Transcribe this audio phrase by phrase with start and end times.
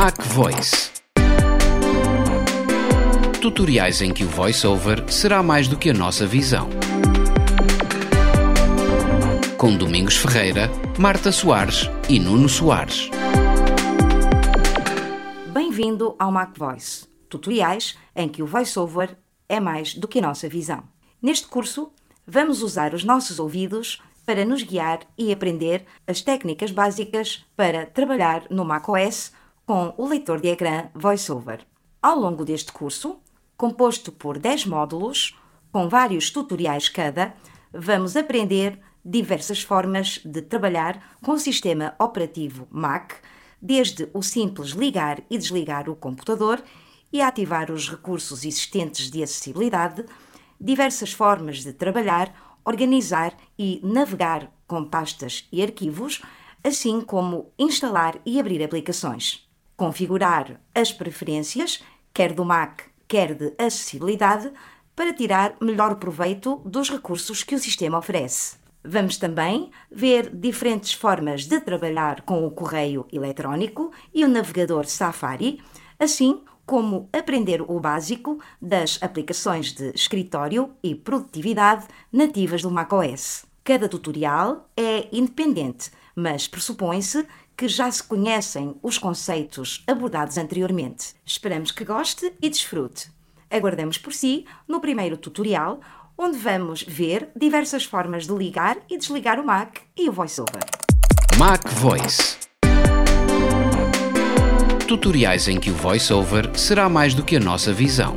[0.00, 0.92] Mac Voice.
[3.42, 6.70] Tutoriais em que o voiceover será mais do que a nossa visão.
[9.56, 13.10] Com Domingos Ferreira, Marta Soares e Nuno Soares.
[15.52, 19.18] Bem-vindo ao Mac Voice, tutoriais em que o voiceover
[19.48, 20.84] é mais do que a nossa visão.
[21.20, 21.90] Neste curso,
[22.24, 28.44] vamos usar os nossos ouvidos para nos guiar e aprender as técnicas básicas para trabalhar
[28.48, 29.32] no macOS
[29.68, 31.60] com o leitor de ecrã VoiceOver.
[32.00, 33.18] Ao longo deste curso,
[33.54, 35.38] composto por 10 módulos,
[35.70, 37.34] com vários tutoriais cada,
[37.70, 43.12] vamos aprender diversas formas de trabalhar com o sistema operativo Mac,
[43.60, 46.64] desde o simples ligar e desligar o computador
[47.12, 50.02] e ativar os recursos existentes de acessibilidade,
[50.58, 56.22] diversas formas de trabalhar organizar e navegar com pastas e arquivos,
[56.64, 59.47] assim como instalar e abrir aplicações.
[59.78, 61.80] Configurar as preferências,
[62.12, 64.50] quer do Mac, quer de acessibilidade,
[64.96, 68.56] para tirar melhor proveito dos recursos que o sistema oferece.
[68.82, 75.62] Vamos também ver diferentes formas de trabalhar com o correio eletrónico e o navegador Safari,
[75.96, 83.47] assim como aprender o básico das aplicações de escritório e produtividade nativas do macOS.
[83.68, 91.14] Cada tutorial é independente, mas pressupõe-se que já se conhecem os conceitos abordados anteriormente.
[91.22, 93.12] Esperamos que goste e desfrute.
[93.50, 95.80] Aguardamos por si no primeiro tutorial,
[96.16, 100.64] onde vamos ver diversas formas de ligar e desligar o Mac e o VoiceOver.
[101.36, 102.38] Mac Voice
[104.86, 108.16] tutoriais em que o voiceover será mais do que a nossa visão.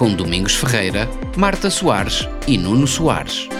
[0.00, 1.06] Com Domingos Ferreira,
[1.36, 3.59] Marta Soares e Nuno Soares.